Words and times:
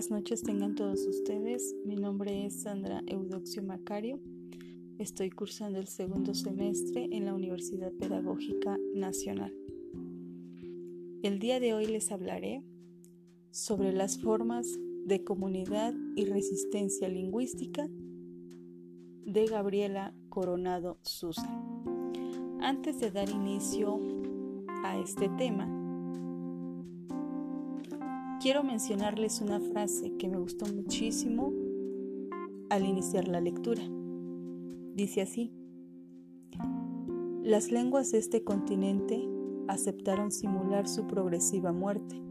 Buenas 0.00 0.22
noches 0.22 0.42
tengan 0.42 0.74
todos 0.76 1.06
ustedes. 1.06 1.76
Mi 1.84 1.94
nombre 1.94 2.46
es 2.46 2.62
Sandra 2.62 3.02
Eudoxio 3.06 3.62
Macario. 3.62 4.18
Estoy 4.98 5.28
cursando 5.28 5.78
el 5.78 5.88
segundo 5.88 6.32
semestre 6.32 7.06
en 7.12 7.26
la 7.26 7.34
Universidad 7.34 7.92
Pedagógica 7.92 8.78
Nacional. 8.94 9.54
El 11.22 11.38
día 11.38 11.60
de 11.60 11.74
hoy 11.74 11.84
les 11.84 12.10
hablaré 12.10 12.64
sobre 13.50 13.92
las 13.92 14.18
formas 14.18 14.66
de 15.04 15.22
comunidad 15.22 15.92
y 16.16 16.24
resistencia 16.24 17.06
lingüística 17.06 17.86
de 19.26 19.44
Gabriela 19.44 20.14
Coronado 20.30 20.98
Susa. 21.02 21.62
Antes 22.62 23.00
de 23.00 23.10
dar 23.10 23.28
inicio 23.28 24.00
a 24.82 24.98
este 24.98 25.28
tema, 25.36 25.79
quiero 28.40 28.62
mencionarles 28.62 29.42
una 29.42 29.60
frase 29.60 30.16
que 30.16 30.26
me 30.26 30.38
gustó 30.38 30.64
muchísimo 30.64 31.52
al 32.70 32.86
iniciar 32.86 33.28
la 33.28 33.38
lectura. 33.38 33.82
Dice 34.94 35.20
así, 35.20 35.52
las 37.42 37.70
lenguas 37.70 38.10
de 38.12 38.18
este 38.18 38.42
continente 38.42 39.28
aceptaron 39.68 40.32
simular 40.32 40.88
su 40.88 41.06
progresiva 41.06 41.72
muerte, 41.72 42.22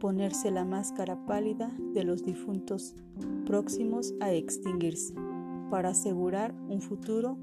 ponerse 0.00 0.50
la 0.50 0.66
máscara 0.66 1.24
pálida 1.24 1.74
de 1.94 2.04
los 2.04 2.24
difuntos 2.24 2.94
próximos 3.46 4.14
a 4.20 4.32
extinguirse, 4.32 5.14
para 5.70 5.90
asegurar 5.90 6.54
un 6.68 6.82
futuro 6.82 7.38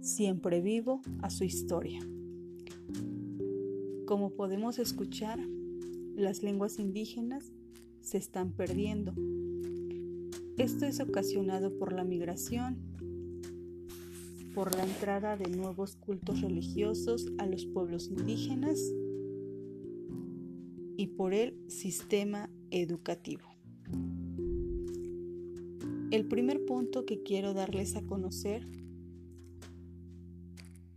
siempre 0.00 0.62
vivo 0.62 1.02
a 1.20 1.28
su 1.28 1.44
historia. 1.44 2.00
Como 4.06 4.30
podemos 4.30 4.78
escuchar, 4.78 5.38
las 6.14 6.42
lenguas 6.42 6.78
indígenas 6.78 7.52
se 8.00 8.18
están 8.18 8.52
perdiendo. 8.52 9.14
Esto 10.56 10.86
es 10.86 11.00
ocasionado 11.00 11.76
por 11.78 11.92
la 11.92 12.04
migración, 12.04 12.76
por 14.54 14.74
la 14.74 14.84
entrada 14.84 15.36
de 15.36 15.48
nuevos 15.48 15.96
cultos 15.96 16.40
religiosos 16.40 17.26
a 17.38 17.46
los 17.46 17.64
pueblos 17.66 18.08
indígenas 18.08 18.78
y 20.96 21.06
por 21.16 21.32
el 21.32 21.56
sistema 21.68 22.50
educativo. 22.70 23.48
El 26.10 26.26
primer 26.26 26.64
punto 26.66 27.06
que 27.06 27.22
quiero 27.22 27.54
darles 27.54 27.96
a 27.96 28.02
conocer 28.02 28.66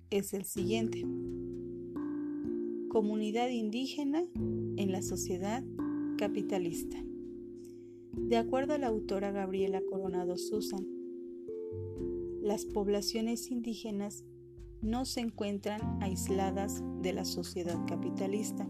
es 0.09 0.33
el 0.33 0.43
siguiente. 0.43 1.05
Comunidad 2.89 3.49
indígena 3.49 4.25
en 4.77 4.91
la 4.91 5.01
sociedad 5.01 5.63
capitalista. 6.17 6.97
De 8.13 8.37
acuerdo 8.37 8.73
a 8.73 8.77
la 8.77 8.87
autora 8.87 9.31
Gabriela 9.31 9.81
Coronado 9.89 10.37
Susan, 10.37 10.85
las 12.41 12.65
poblaciones 12.65 13.49
indígenas 13.51 14.25
no 14.81 15.05
se 15.05 15.21
encuentran 15.21 15.81
aisladas 16.01 16.83
de 17.01 17.13
la 17.13 17.25
sociedad 17.25 17.79
capitalista, 17.87 18.67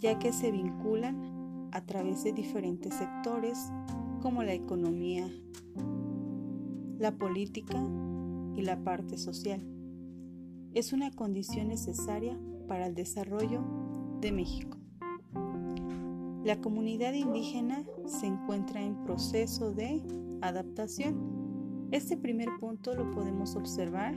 ya 0.00 0.18
que 0.18 0.32
se 0.32 0.50
vinculan 0.50 1.68
a 1.72 1.86
través 1.86 2.24
de 2.24 2.32
diferentes 2.32 2.94
sectores 2.94 3.58
como 4.20 4.42
la 4.42 4.54
economía, 4.54 5.30
la 6.98 7.16
política 7.16 7.80
y 8.56 8.62
la 8.62 8.82
parte 8.82 9.18
social. 9.18 9.62
Es 10.74 10.92
una 10.92 11.10
condición 11.10 11.68
necesaria 11.68 12.38
para 12.66 12.86
el 12.86 12.94
desarrollo 12.94 13.62
de 14.20 14.32
México. 14.32 14.79
La 16.44 16.58
comunidad 16.58 17.12
indígena 17.12 17.84
se 18.06 18.26
encuentra 18.26 18.82
en 18.82 19.04
proceso 19.04 19.72
de 19.72 20.02
adaptación. 20.40 21.88
Este 21.92 22.16
primer 22.16 22.48
punto 22.58 22.94
lo 22.94 23.10
podemos 23.10 23.56
observar 23.56 24.14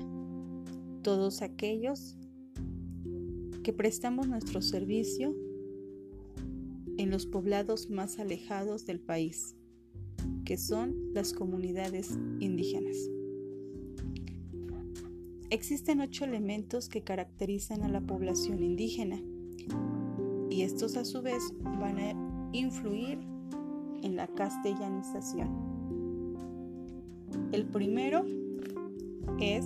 todos 1.02 1.42
aquellos 1.42 2.16
que 3.62 3.74
prestamos 3.74 4.30
nuestro 4.30 4.62
servicio 4.62 5.36
en 6.98 7.10
los 7.10 7.26
poblados 7.26 7.90
más 7.90 8.20
alejados 8.20 8.86
del 8.86 9.02
país, 9.02 9.58
que 10.46 10.58
son 10.58 11.14
las 11.14 11.34
comunidades 11.34 12.18
indígenas. 12.40 12.96
Existen 15.50 16.00
ocho 16.00 16.24
elementos 16.24 16.88
que 16.88 17.04
caracterizan 17.04 17.84
a 17.84 17.90
la 17.90 18.00
población 18.00 18.64
indígena 18.64 19.22
y 20.54 20.62
estos 20.62 20.98
a 20.98 21.04
su 21.04 21.24
vez 21.24 21.42
van 21.80 21.98
a 21.98 22.14
influir 22.52 23.18
en 24.04 24.16
la 24.16 24.28
castellanización. 24.28 25.50
El 27.52 27.66
primero 27.66 28.24
es 29.40 29.66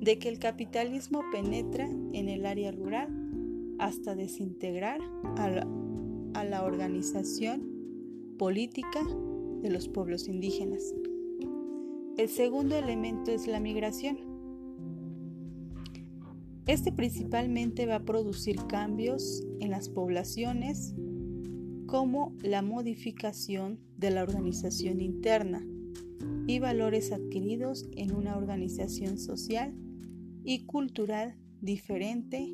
de 0.00 0.18
que 0.18 0.28
el 0.28 0.38
capitalismo 0.38 1.22
penetra 1.32 1.86
en 1.86 2.28
el 2.28 2.44
área 2.44 2.70
rural 2.70 3.08
hasta 3.78 4.14
desintegrar 4.14 5.00
a 5.38 5.48
la, 5.48 5.66
a 6.34 6.44
la 6.44 6.62
organización 6.62 7.62
política 8.38 9.00
de 9.62 9.70
los 9.70 9.88
pueblos 9.88 10.28
indígenas. 10.28 10.94
El 12.18 12.28
segundo 12.28 12.76
elemento 12.76 13.30
es 13.30 13.46
la 13.46 13.58
migración 13.58 14.31
este 16.66 16.92
principalmente 16.92 17.86
va 17.86 17.96
a 17.96 18.04
producir 18.04 18.56
cambios 18.68 19.44
en 19.60 19.70
las 19.70 19.88
poblaciones 19.88 20.94
como 21.86 22.36
la 22.40 22.62
modificación 22.62 23.80
de 23.96 24.10
la 24.10 24.22
organización 24.22 25.00
interna 25.00 25.66
y 26.46 26.58
valores 26.58 27.12
adquiridos 27.12 27.88
en 27.96 28.14
una 28.14 28.36
organización 28.36 29.18
social 29.18 29.74
y 30.44 30.64
cultural 30.64 31.36
diferente 31.60 32.48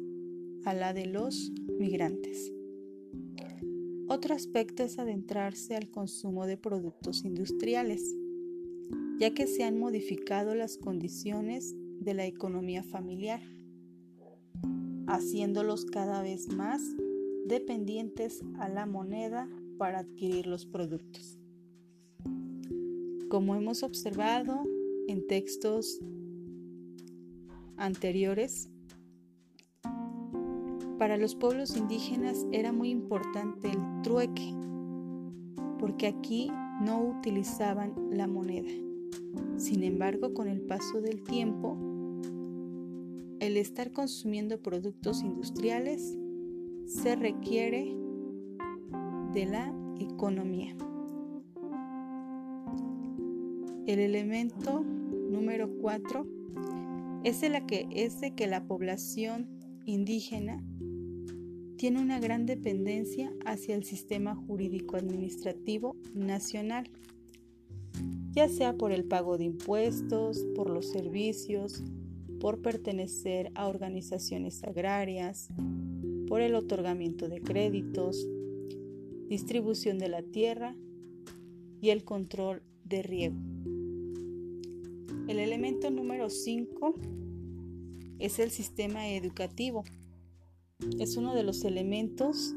a 0.64 0.74
la 0.74 0.92
de 0.92 1.06
los 1.06 1.52
migrantes. 1.78 2.52
Otro 4.08 4.34
aspecto 4.34 4.82
es 4.82 4.98
adentrarse 4.98 5.76
al 5.76 5.90
consumo 5.90 6.46
de 6.46 6.56
productos 6.56 7.24
industriales, 7.24 8.02
ya 9.18 9.34
que 9.34 9.46
se 9.46 9.64
han 9.64 9.78
modificado 9.78 10.54
las 10.54 10.78
condiciones 10.78 11.74
de 12.00 12.14
la 12.14 12.26
economía 12.26 12.82
familiar 12.82 13.40
haciéndolos 15.08 15.86
cada 15.86 16.22
vez 16.22 16.52
más 16.52 16.82
dependientes 17.46 18.42
a 18.58 18.68
la 18.68 18.84
moneda 18.86 19.48
para 19.78 20.00
adquirir 20.00 20.46
los 20.46 20.66
productos. 20.66 21.38
Como 23.30 23.54
hemos 23.54 23.82
observado 23.82 24.64
en 25.08 25.26
textos 25.26 25.98
anteriores, 27.76 28.70
para 30.98 31.16
los 31.16 31.34
pueblos 31.34 31.76
indígenas 31.76 32.46
era 32.52 32.72
muy 32.72 32.90
importante 32.90 33.70
el 33.70 34.02
trueque, 34.02 34.52
porque 35.78 36.06
aquí 36.06 36.50
no 36.82 37.02
utilizaban 37.02 37.94
la 38.10 38.26
moneda. 38.26 38.70
Sin 39.56 39.84
embargo, 39.84 40.34
con 40.34 40.48
el 40.48 40.60
paso 40.60 41.00
del 41.00 41.22
tiempo, 41.22 41.78
el 43.40 43.56
estar 43.56 43.92
consumiendo 43.92 44.60
productos 44.60 45.22
industriales 45.22 46.16
se 46.86 47.16
requiere 47.16 47.94
de 49.32 49.46
la 49.46 49.72
economía. 50.00 50.74
El 53.86 54.00
elemento 54.00 54.82
número 54.82 55.70
4 55.80 56.26
es, 57.24 57.40
de 57.40 57.64
que, 57.66 57.88
es 57.90 58.20
de 58.20 58.34
que 58.34 58.46
la 58.46 58.66
población 58.66 59.48
indígena 59.84 60.62
tiene 61.76 62.00
una 62.00 62.18
gran 62.18 62.44
dependencia 62.44 63.32
hacia 63.46 63.76
el 63.76 63.84
sistema 63.84 64.34
jurídico 64.34 64.96
administrativo 64.96 65.96
nacional, 66.12 66.90
ya 68.32 68.48
sea 68.48 68.76
por 68.76 68.92
el 68.92 69.04
pago 69.04 69.38
de 69.38 69.44
impuestos, 69.44 70.44
por 70.56 70.70
los 70.70 70.90
servicios, 70.90 71.84
por 72.40 72.60
pertenecer 72.60 73.50
a 73.54 73.66
organizaciones 73.66 74.62
agrarias, 74.62 75.48
por 76.28 76.40
el 76.40 76.54
otorgamiento 76.54 77.28
de 77.28 77.40
créditos, 77.40 78.26
distribución 79.28 79.98
de 79.98 80.08
la 80.08 80.22
tierra 80.22 80.76
y 81.80 81.90
el 81.90 82.04
control 82.04 82.62
de 82.84 83.02
riego. 83.02 83.36
El 85.26 85.38
elemento 85.38 85.90
número 85.90 86.30
5 86.30 86.94
es 88.18 88.38
el 88.38 88.50
sistema 88.50 89.08
educativo. 89.08 89.84
Es 90.98 91.16
uno 91.16 91.34
de 91.34 91.42
los 91.42 91.64
elementos 91.64 92.54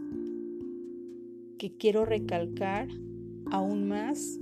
que 1.58 1.76
quiero 1.78 2.06
recalcar 2.06 2.88
aún 3.52 3.88
más, 3.88 4.40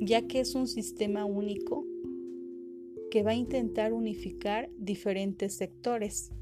ya 0.00 0.26
que 0.26 0.40
es 0.40 0.54
un 0.54 0.66
sistema 0.66 1.24
único 1.24 1.86
que 3.12 3.22
va 3.22 3.32
a 3.32 3.34
intentar 3.34 3.92
unificar 3.92 4.70
diferentes 4.78 5.54
sectores. 5.54 6.32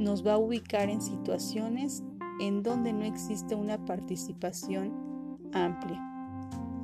Nos 0.00 0.26
va 0.26 0.32
a 0.32 0.38
ubicar 0.38 0.90
en 0.90 1.00
situaciones 1.00 2.02
en 2.40 2.64
donde 2.64 2.92
no 2.92 3.04
existe 3.04 3.54
una 3.54 3.84
participación 3.84 5.38
amplia. 5.52 6.02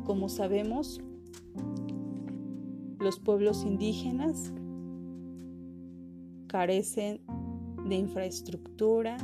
Como 0.05 0.29
sabemos, 0.29 1.01
los 3.01 3.19
pueblos 3.19 3.65
indígenas 3.65 4.53
carecen 6.47 7.21
de 7.89 7.97
infraestructura, 7.97 9.17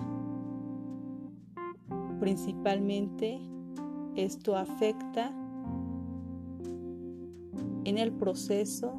principalmente 2.18 3.38
esto 4.16 4.56
afecta 4.56 5.45
en 7.86 7.98
el 7.98 8.10
proceso 8.10 8.98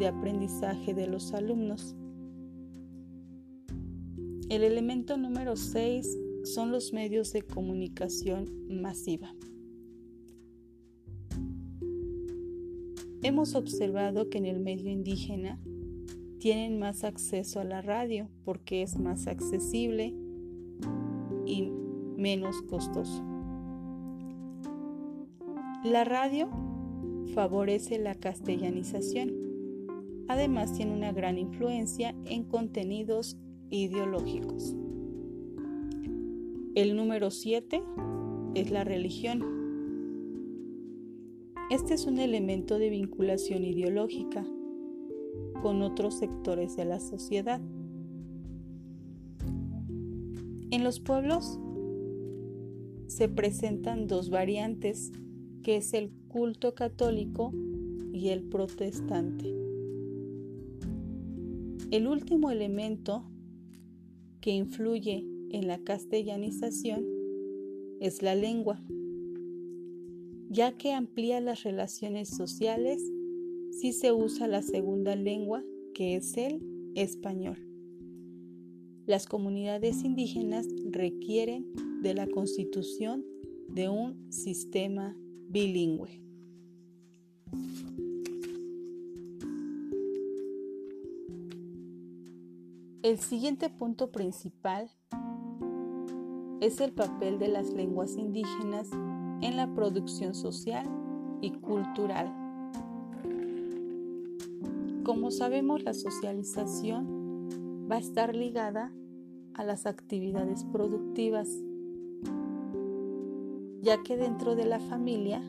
de 0.00 0.08
aprendizaje 0.08 0.94
de 0.94 1.06
los 1.06 1.32
alumnos. 1.32 1.94
El 4.48 4.64
elemento 4.64 5.16
número 5.16 5.54
6 5.54 6.18
son 6.42 6.72
los 6.72 6.92
medios 6.92 7.32
de 7.32 7.42
comunicación 7.42 8.50
masiva. 8.68 9.32
Hemos 13.22 13.54
observado 13.54 14.28
que 14.28 14.38
en 14.38 14.46
el 14.46 14.58
medio 14.58 14.90
indígena 14.90 15.60
tienen 16.40 16.80
más 16.80 17.04
acceso 17.04 17.60
a 17.60 17.64
la 17.64 17.80
radio 17.80 18.28
porque 18.44 18.82
es 18.82 18.98
más 18.98 19.28
accesible 19.28 20.12
y 21.46 21.70
menos 22.16 22.60
costoso. 22.62 23.22
La 25.84 26.02
radio 26.02 26.65
favorece 27.36 27.98
la 27.98 28.14
castellanización. 28.14 29.30
Además 30.26 30.72
tiene 30.72 30.94
una 30.94 31.12
gran 31.12 31.36
influencia 31.36 32.14
en 32.24 32.44
contenidos 32.44 33.36
ideológicos. 33.68 34.74
El 36.74 36.96
número 36.96 37.30
7 37.30 37.82
es 38.54 38.70
la 38.70 38.84
religión. 38.84 39.44
Este 41.70 41.92
es 41.92 42.06
un 42.06 42.20
elemento 42.20 42.78
de 42.78 42.88
vinculación 42.88 43.64
ideológica 43.64 44.42
con 45.60 45.82
otros 45.82 46.14
sectores 46.14 46.74
de 46.74 46.86
la 46.86 47.00
sociedad. 47.00 47.60
En 50.70 50.82
los 50.82 51.00
pueblos 51.00 51.60
se 53.08 53.28
presentan 53.28 54.06
dos 54.06 54.30
variantes, 54.30 55.12
que 55.62 55.76
es 55.76 55.92
el 55.92 56.10
culto 56.36 56.74
católico 56.74 57.50
y 58.12 58.28
el 58.28 58.42
protestante. 58.42 59.48
El 61.90 62.06
último 62.06 62.50
elemento 62.50 63.24
que 64.42 64.50
influye 64.50 65.26
en 65.50 65.66
la 65.66 65.78
castellanización 65.78 67.06
es 68.00 68.20
la 68.20 68.34
lengua, 68.34 68.84
ya 70.50 70.76
que 70.76 70.92
amplía 70.92 71.40
las 71.40 71.62
relaciones 71.62 72.28
sociales 72.28 73.02
si 73.70 73.94
se 73.94 74.12
usa 74.12 74.46
la 74.46 74.60
segunda 74.60 75.16
lengua 75.16 75.64
que 75.94 76.16
es 76.16 76.36
el 76.36 76.60
español. 76.96 77.66
Las 79.06 79.24
comunidades 79.24 80.04
indígenas 80.04 80.66
requieren 80.90 81.64
de 82.02 82.12
la 82.12 82.26
constitución 82.26 83.24
de 83.68 83.88
un 83.88 84.30
sistema 84.30 85.16
bilingüe. 85.48 86.25
El 93.06 93.20
siguiente 93.20 93.70
punto 93.70 94.10
principal 94.10 94.90
es 96.60 96.80
el 96.80 96.92
papel 96.92 97.38
de 97.38 97.46
las 97.46 97.72
lenguas 97.72 98.16
indígenas 98.16 98.90
en 99.42 99.56
la 99.56 99.72
producción 99.72 100.34
social 100.34 100.84
y 101.40 101.52
cultural. 101.52 102.34
Como 105.04 105.30
sabemos, 105.30 105.84
la 105.84 105.94
socialización 105.94 107.86
va 107.88 107.94
a 107.94 108.00
estar 108.00 108.34
ligada 108.34 108.92
a 109.54 109.62
las 109.62 109.86
actividades 109.86 110.64
productivas, 110.64 111.48
ya 113.82 114.02
que 114.02 114.16
dentro 114.16 114.56
de 114.56 114.64
la 114.64 114.80
familia 114.80 115.40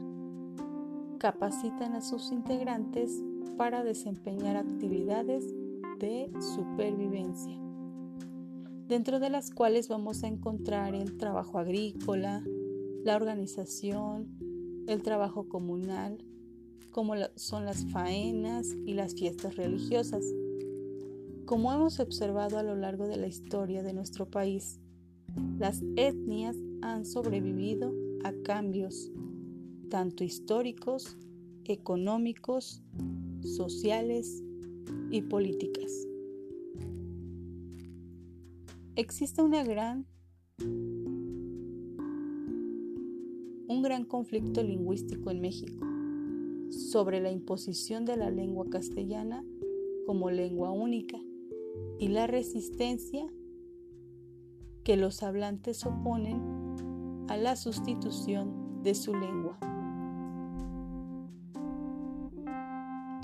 capacitan 1.18 1.96
a 1.96 2.02
sus 2.02 2.32
integrantes 2.32 3.24
para 3.58 3.84
desempeñar 3.84 4.58
actividades 4.58 5.56
de 6.00 6.32
supervivencia, 6.40 7.60
dentro 8.88 9.20
de 9.20 9.30
las 9.30 9.50
cuales 9.52 9.88
vamos 9.88 10.24
a 10.24 10.28
encontrar 10.28 10.94
el 10.94 11.18
trabajo 11.18 11.58
agrícola, 11.58 12.44
la 13.04 13.16
organización, 13.16 14.38
el 14.88 15.02
trabajo 15.02 15.50
comunal, 15.50 16.24
como 16.92 17.14
son 17.36 17.66
las 17.66 17.86
faenas 17.92 18.76
y 18.86 18.94
las 18.94 19.16
fiestas 19.16 19.56
religiosas. 19.56 20.24
Como 21.46 21.72
hemos 21.74 22.00
observado 22.00 22.58
a 22.58 22.64
lo 22.64 22.76
largo 22.76 23.08
de 23.08 23.18
la 23.18 23.28
historia 23.28 23.84
de 23.84 23.94
nuestro 23.94 24.30
país, 24.30 24.80
las 25.58 25.82
etnias 25.96 26.56
han 26.82 27.06
sobrevivido 27.06 27.94
a 28.24 28.34
cambios, 28.44 29.12
tanto 29.90 30.24
históricos, 30.24 31.18
económicos, 31.66 32.82
sociales 33.42 34.44
y 35.12 35.22
políticas. 35.22 36.08
Existe 38.96 39.42
una 39.42 39.64
gran 39.64 40.06
un 43.68 43.82
gran 43.82 44.06
conflicto 44.06 44.64
lingüístico 44.64 45.30
en 45.30 45.42
México 45.42 45.86
sobre 46.72 47.20
la 47.20 47.32
imposición 47.32 48.06
de 48.06 48.18
la 48.18 48.30
lengua 48.30 48.66
castellana 48.70 49.44
como 50.06 50.32
lengua 50.32 50.72
única 50.72 51.20
y 52.00 52.08
la 52.08 52.28
resistencia 52.28 53.28
que 54.84 54.96
los 54.96 55.22
hablantes 55.22 55.86
oponen 55.86 56.42
a 57.28 57.38
la 57.38 57.56
sustitución 57.56 58.82
de 58.84 58.96
su 58.96 59.14
lengua. 59.14 59.60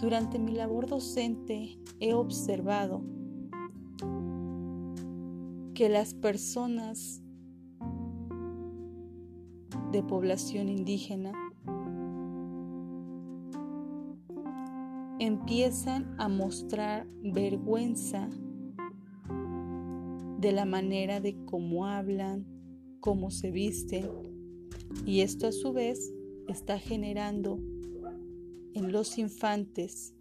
Durante 0.04 0.38
mi 0.38 0.52
labor 0.52 0.86
docente 0.86 1.80
he 2.01 2.13
observado 2.13 3.06
que 5.74 5.88
las 5.88 6.13
personas 6.13 7.24
de 9.94 10.04
población 10.04 10.68
indígena 10.68 11.32
empiezan 15.20 16.13
a 16.20 16.27
mostrar 16.27 17.08
vergüenza 17.24 18.27
de 20.38 20.51
la 20.51 20.66
manera 20.66 21.22
de 21.22 21.46
cómo 21.46 21.86
hablan, 21.86 22.46
cómo 23.00 23.32
se 23.32 23.51
visten, 23.51 24.10
y 25.06 25.22
esto 25.22 25.48
a 25.48 25.54
su 25.54 25.72
vez 25.72 26.13
está 26.50 26.77
generando 26.77 27.58
en 28.74 28.92
los 28.92 29.18
infantes, 29.18 30.13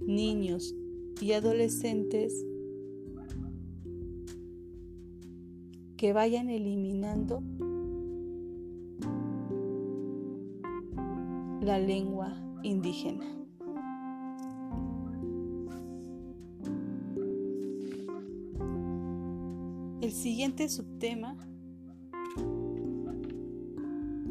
niños 0.00 0.74
y 1.20 1.32
adolescentes 1.32 2.44
que 5.96 6.12
vayan 6.12 6.50
eliminando 6.50 7.42
la 11.62 11.78
lengua 11.78 12.36
indígena. 12.62 13.24
El 20.02 20.12
siguiente 20.12 20.68
subtema 20.68 21.36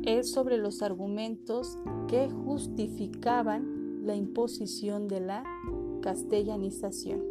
es 0.05 0.31
sobre 0.31 0.57
los 0.57 0.81
argumentos 0.81 1.77
que 2.07 2.29
justificaban 2.29 4.05
la 4.05 4.15
imposición 4.15 5.07
de 5.07 5.19
la 5.19 5.43
castellanización. 6.01 7.23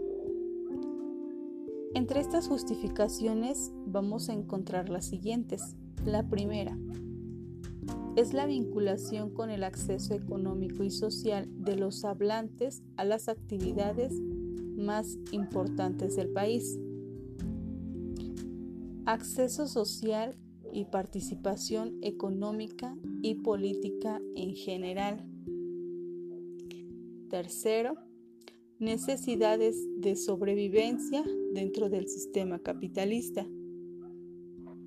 Entre 1.95 2.21
estas 2.21 2.49
justificaciones 2.49 3.73
vamos 3.87 4.29
a 4.29 4.33
encontrar 4.33 4.89
las 4.89 5.07
siguientes. 5.07 5.77
La 6.05 6.29
primera 6.29 6.77
es 8.17 8.33
la 8.33 8.47
vinculación 8.47 9.31
con 9.31 9.51
el 9.51 9.63
acceso 9.63 10.15
económico 10.15 10.83
y 10.83 10.91
social 10.91 11.49
de 11.51 11.77
los 11.77 12.05
hablantes 12.05 12.83
a 12.97 13.05
las 13.05 13.29
actividades 13.29 14.13
más 14.77 15.17
importantes 15.31 16.17
del 16.17 16.31
país. 16.31 16.79
Acceso 19.07 19.69
social 19.69 20.37
y 20.75 20.87
participación 20.87 21.99
económica 22.03 22.99
y 23.23 23.37
política 23.37 24.21
en 24.35 24.57
general. 24.57 25.25
Tercero, 27.31 27.95
necesidades 28.81 29.77
de 29.99 30.17
sobrevivencia 30.17 31.25
dentro 31.53 31.89
del 31.89 32.09
sistema 32.09 32.59
capitalista. 32.59 33.47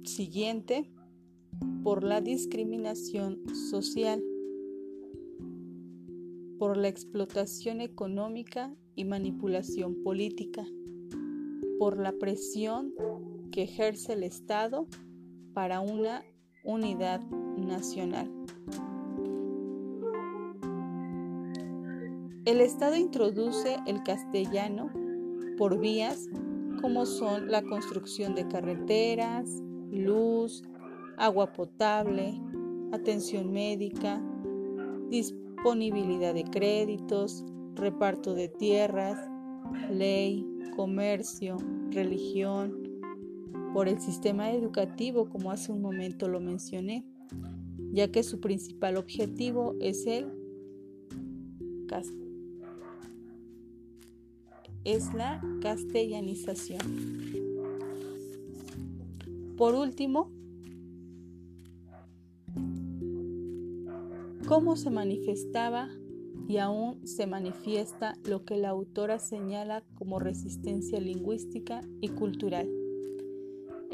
siguiente, 0.03 0.89
por 1.83 2.03
la 2.03 2.21
discriminación 2.21 3.41
social, 3.69 4.23
por 6.59 6.75
la 6.77 6.87
explotación 6.89 7.81
económica 7.81 8.75
y 8.95 9.05
manipulación 9.05 10.03
política, 10.03 10.65
por 11.79 11.97
la 11.97 12.11
presión 12.11 12.93
que 13.51 13.63
ejerce 13.63 14.13
el 14.13 14.23
Estado 14.23 14.87
para 15.57 15.79
una 15.79 16.23
unidad 16.63 17.19
nacional. 17.57 18.31
El 22.45 22.61
Estado 22.61 22.95
introduce 22.95 23.77
el 23.87 24.03
castellano 24.03 24.91
por 25.57 25.79
vías 25.79 26.29
como 26.79 27.07
son 27.07 27.49
la 27.49 27.63
construcción 27.63 28.35
de 28.35 28.47
carreteras, 28.47 29.49
luz, 29.89 30.63
agua 31.17 31.51
potable, 31.53 32.39
atención 32.91 33.51
médica, 33.51 34.21
disponibilidad 35.09 36.35
de 36.35 36.43
créditos, 36.43 37.43
reparto 37.73 38.35
de 38.35 38.47
tierras, 38.47 39.17
ley, 39.89 40.45
comercio, 40.75 41.57
religión, 41.89 42.86
por 43.73 43.87
el 43.87 43.99
sistema 43.99 44.51
educativo, 44.51 45.29
como 45.29 45.51
hace 45.51 45.71
un 45.71 45.81
momento 45.81 46.27
lo 46.27 46.39
mencioné, 46.39 47.05
ya 47.91 48.11
que 48.11 48.23
su 48.23 48.39
principal 48.39 48.97
objetivo 48.97 49.75
es 49.79 50.05
el 50.07 50.27
es 54.83 55.13
la 55.13 55.41
castellanización. 55.61 56.79
Por 59.57 59.75
último, 59.75 60.31
cómo 64.47 64.77
se 64.77 64.89
manifestaba 64.89 65.89
y 66.47 66.57
aún 66.57 67.05
se 67.05 67.27
manifiesta 67.27 68.15
lo 68.23 68.45
que 68.45 68.55
la 68.55 68.69
autora 68.69 69.19
señala 69.19 69.83
como 69.95 70.19
resistencia 70.19 71.01
lingüística 71.01 71.81
y 71.99 72.09
cultural. 72.09 72.76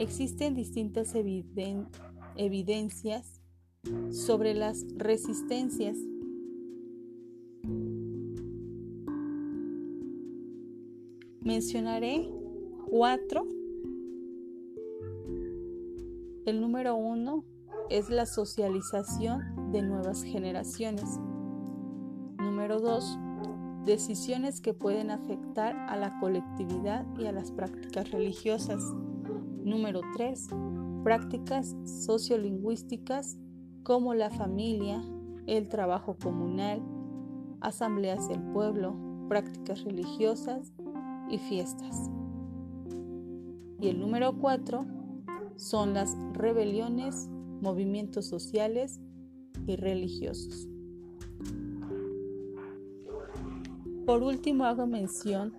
Existen 0.03 0.53
distintas 0.53 1.15
evidencias 2.35 3.41
sobre 4.11 4.53
las 4.53 4.85
resistencias. 4.97 5.95
Mencionaré 11.39 12.29
cuatro. 12.89 13.47
El 16.45 16.59
número 16.59 16.97
uno 16.97 17.45
es 17.89 18.09
la 18.09 18.25
socialización 18.25 19.71
de 19.71 19.83
nuevas 19.83 20.21
generaciones. 20.23 21.17
Número 22.39 22.81
dos, 22.81 23.17
decisiones 23.85 24.59
que 24.59 24.73
pueden 24.73 25.11
afectar 25.11 25.77
a 25.77 25.95
la 25.95 26.19
colectividad 26.19 27.05
y 27.17 27.25
a 27.27 27.31
las 27.31 27.51
prácticas 27.51 28.11
religiosas. 28.11 28.83
Número 29.63 30.01
3. 30.15 30.49
Prácticas 31.03 31.75
sociolingüísticas 31.85 33.37
como 33.83 34.13
la 34.13 34.29
familia, 34.29 35.01
el 35.47 35.69
trabajo 35.69 36.17
comunal, 36.21 36.81
asambleas 37.61 38.27
del 38.27 38.41
pueblo, 38.41 38.93
prácticas 39.29 39.83
religiosas 39.83 40.73
y 41.29 41.37
fiestas. 41.37 42.09
Y 43.79 43.87
el 43.87 43.99
número 43.99 44.37
4 44.37 44.85
son 45.55 45.93
las 45.93 46.17
rebeliones, 46.33 47.29
movimientos 47.61 48.25
sociales 48.27 48.99
y 49.65 49.77
religiosos. 49.77 50.67
Por 54.05 54.23
último, 54.23 54.65
hago 54.65 54.87
mención 54.87 55.53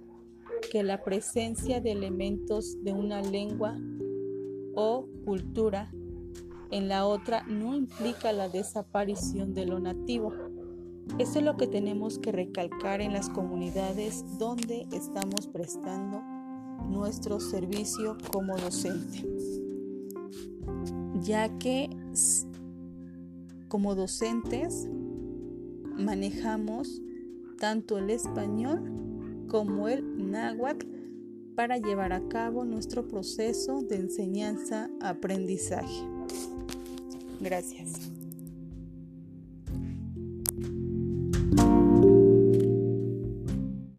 que 0.70 0.82
la 0.82 1.02
presencia 1.02 1.80
de 1.80 1.92
elementos 1.92 2.76
de 2.82 2.92
una 2.92 3.22
lengua 3.22 3.78
o 4.74 5.06
cultura 5.24 5.90
en 6.70 6.88
la 6.88 7.06
otra 7.06 7.44
no 7.46 7.76
implica 7.76 8.32
la 8.32 8.48
desaparición 8.48 9.54
de 9.54 9.66
lo 9.66 9.78
nativo. 9.78 10.32
Eso 11.18 11.38
es 11.38 11.44
lo 11.44 11.56
que 11.56 11.66
tenemos 11.66 12.18
que 12.18 12.32
recalcar 12.32 13.00
en 13.00 13.12
las 13.12 13.28
comunidades 13.28 14.24
donde 14.38 14.86
estamos 14.90 15.46
prestando 15.46 16.20
nuestro 16.88 17.38
servicio 17.38 18.16
como 18.32 18.56
docente, 18.56 19.24
ya 21.20 21.48
que 21.58 21.90
como 23.68 23.94
docentes 23.94 24.88
manejamos 25.96 27.02
tanto 27.58 27.98
el 27.98 28.10
español 28.10 28.90
como 29.48 29.88
el 29.88 30.30
náhuatl 30.30 30.93
para 31.54 31.78
llevar 31.78 32.12
a 32.12 32.28
cabo 32.28 32.64
nuestro 32.64 33.06
proceso 33.06 33.82
de 33.82 33.96
enseñanza-aprendizaje. 33.96 36.02
Gracias. 37.40 38.13